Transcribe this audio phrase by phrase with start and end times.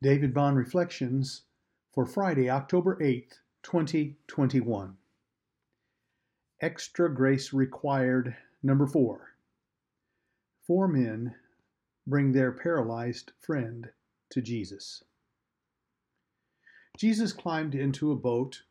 [0.00, 1.42] David Bond Reflections
[1.92, 4.96] for Friday, October 8th, 2021.
[6.60, 9.34] Extra Grace Required, number four.
[10.64, 11.34] Four men
[12.06, 13.90] bring their paralyzed friend
[14.30, 15.02] to Jesus.
[16.96, 18.62] Jesus climbed into a boat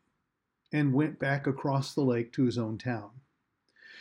[0.72, 3.10] and went back across the lake to his own town.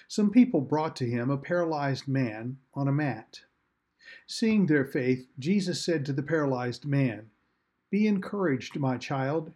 [0.07, 3.41] Some people brought to him a paralyzed man on a mat.
[4.27, 7.31] Seeing their faith, Jesus said to the paralyzed man,
[7.91, 9.53] Be encouraged, my child.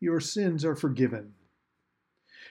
[0.00, 1.34] Your sins are forgiven.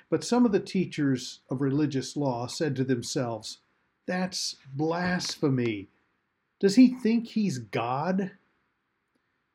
[0.10, 3.60] But some of the teachers of religious law said to themselves,
[4.06, 5.88] That's blasphemy.
[6.60, 8.32] Does he think he's God?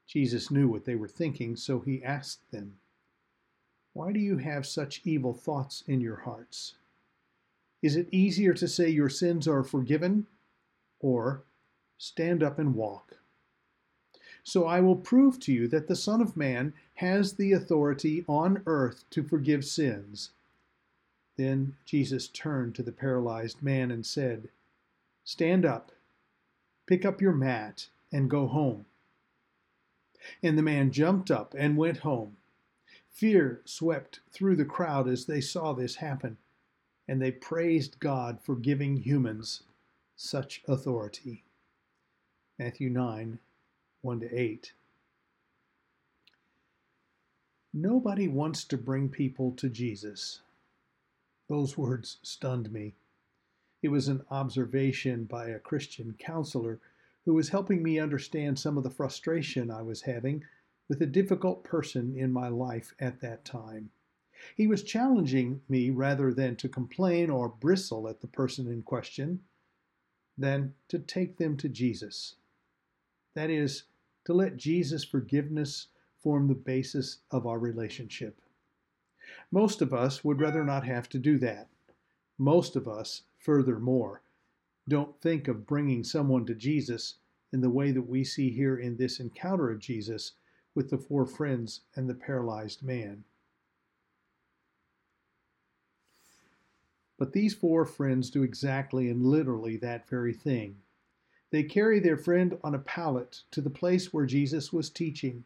[0.06, 2.78] Jesus knew what they were thinking, so he asked them,
[3.92, 6.74] Why do you have such evil thoughts in your hearts?
[7.82, 10.26] Is it easier to say your sins are forgiven
[11.00, 11.44] or
[11.98, 13.18] stand up and walk.
[14.44, 18.62] So I will prove to you that the Son of Man has the authority on
[18.64, 20.30] earth to forgive sins.
[21.36, 24.48] Then Jesus turned to the paralyzed man and said,
[25.22, 25.92] Stand up,
[26.86, 28.86] pick up your mat, and go home.
[30.42, 32.38] And the man jumped up and went home.
[33.10, 36.38] Fear swept through the crowd as they saw this happen,
[37.06, 39.62] and they praised God for giving humans
[40.16, 41.44] such authority.
[42.60, 43.38] Matthew 9
[44.02, 44.72] 1 to 8.
[47.72, 50.40] Nobody wants to bring people to Jesus.
[51.48, 52.96] Those words stunned me.
[53.80, 56.80] It was an observation by a Christian counselor
[57.24, 60.42] who was helping me understand some of the frustration I was having
[60.88, 63.90] with a difficult person in my life at that time.
[64.56, 69.44] He was challenging me rather than to complain or bristle at the person in question,
[70.36, 72.34] than to take them to Jesus.
[73.38, 73.84] That is,
[74.24, 75.86] to let Jesus' forgiveness
[76.18, 78.40] form the basis of our relationship.
[79.52, 81.68] Most of us would rather not have to do that.
[82.36, 84.22] Most of us, furthermore,
[84.88, 87.14] don't think of bringing someone to Jesus
[87.52, 90.32] in the way that we see here in this encounter of Jesus
[90.74, 93.22] with the four friends and the paralyzed man.
[97.16, 100.82] But these four friends do exactly and literally that very thing.
[101.50, 105.44] They carry their friend on a pallet to the place where Jesus was teaching,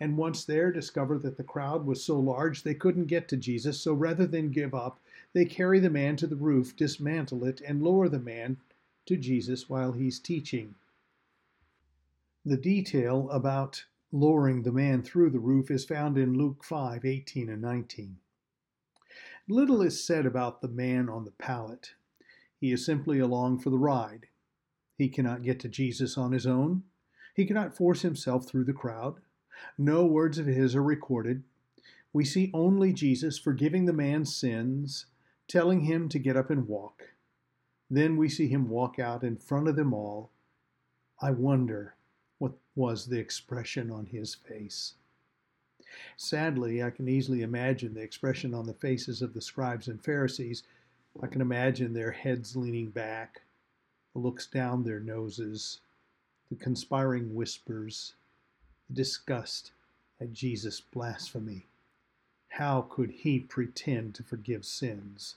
[0.00, 3.80] and once there discover that the crowd was so large they couldn't get to Jesus,
[3.80, 5.00] so rather than give up,
[5.32, 8.56] they carry the man to the roof, dismantle it, and lower the man
[9.06, 10.74] to Jesus while he's teaching.
[12.44, 17.48] The detail about lowering the man through the roof is found in Luke 5 18
[17.48, 18.18] and 19.
[19.48, 21.94] Little is said about the man on the pallet.
[22.60, 24.26] He is simply along for the ride.
[24.96, 26.84] He cannot get to Jesus on his own.
[27.34, 29.16] He cannot force himself through the crowd.
[29.76, 31.42] No words of his are recorded.
[32.12, 35.06] We see only Jesus forgiving the man's sins,
[35.48, 37.10] telling him to get up and walk.
[37.90, 40.30] Then we see him walk out in front of them all.
[41.20, 41.94] I wonder
[42.38, 44.94] what was the expression on his face.
[46.16, 50.62] Sadly, I can easily imagine the expression on the faces of the scribes and Pharisees.
[51.22, 53.42] I can imagine their heads leaning back,
[54.16, 55.80] looks down their noses,
[56.48, 58.14] the conspiring whispers,
[58.88, 59.72] the disgust
[60.20, 61.66] at Jesus' blasphemy.
[62.48, 65.36] How could he pretend to forgive sins?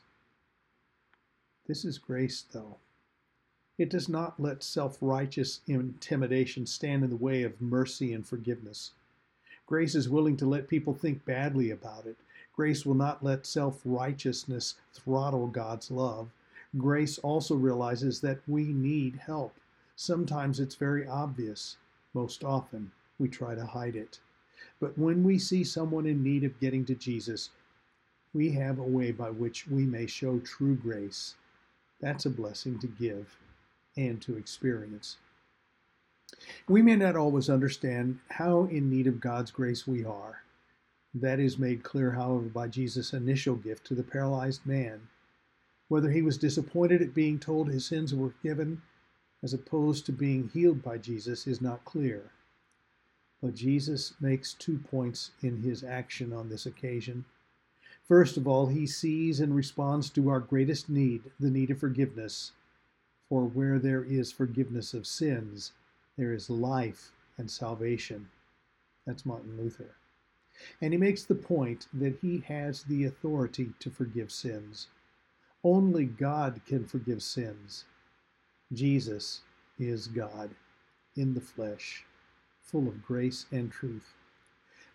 [1.68, 2.78] This is grace, though.
[3.78, 8.92] It does not let self righteous intimidation stand in the way of mercy and forgiveness.
[9.66, 12.18] Grace is willing to let people think badly about it.
[12.56, 16.30] Grace will not let self righteousness throttle God's love.
[16.78, 19.56] Grace also realizes that we need help.
[19.96, 21.78] Sometimes it's very obvious.
[22.14, 24.20] Most often, we try to hide it.
[24.80, 27.50] But when we see someone in need of getting to Jesus,
[28.34, 31.36] we have a way by which we may show true grace.
[32.00, 33.38] That's a blessing to give
[33.98, 35.18] and to experience.
[36.68, 40.44] We may not always understand how in need of God's grace we are.
[41.16, 45.08] That is made clear, however, by Jesus' initial gift to the paralyzed man.
[45.90, 48.82] Whether he was disappointed at being told his sins were forgiven
[49.42, 52.32] as opposed to being healed by Jesus is not clear.
[53.42, 57.26] But Jesus makes two points in his action on this occasion.
[58.08, 62.52] First of all, he sees and responds to our greatest need, the need of forgiveness.
[63.30, 65.72] For where there is forgiveness of sins,
[66.18, 68.30] there is life and salvation.
[69.06, 69.96] That's Martin Luther.
[70.82, 74.88] And he makes the point that he has the authority to forgive sins.
[75.64, 77.86] Only God can forgive sins.
[78.72, 79.42] Jesus
[79.78, 80.52] is God
[81.16, 82.06] in the flesh,
[82.62, 84.14] full of grace and truth.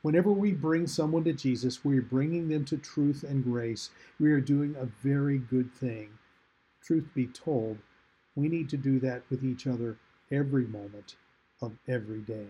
[0.03, 3.91] Whenever we bring someone to Jesus, we are bringing them to truth and grace.
[4.21, 6.11] We are doing a very good thing.
[6.83, 7.79] Truth be told,
[8.35, 9.97] we need to do that with each other
[10.31, 11.17] every moment
[11.61, 12.49] of every day.